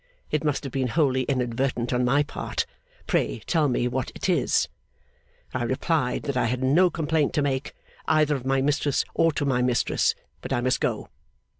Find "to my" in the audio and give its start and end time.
9.33-9.61